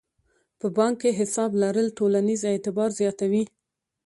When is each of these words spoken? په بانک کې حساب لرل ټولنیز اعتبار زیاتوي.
په 0.59 0.67
بانک 0.77 0.95
کې 1.01 1.17
حساب 1.19 1.51
لرل 1.63 1.87
ټولنیز 1.97 2.41
اعتبار 2.51 2.89
زیاتوي. 2.99 3.43